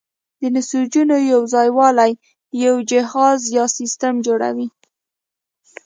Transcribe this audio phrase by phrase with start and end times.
[0.41, 2.11] د نسجونو یوځای والی
[2.65, 4.67] یو جهاز یا سیستم جوړوي.